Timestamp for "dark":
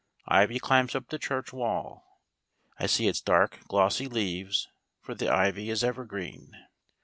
3.21-3.59